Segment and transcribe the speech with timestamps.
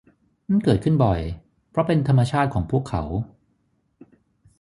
[0.49, 1.19] นั่นเกิดขึ้นบ่อย
[1.69, 3.03] เพราะเป็นธรรมชาติของพวกเขา